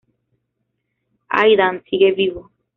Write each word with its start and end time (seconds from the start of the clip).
Aidan 1.29 1.83
sigue 1.87 2.11
vivo. 2.13 2.49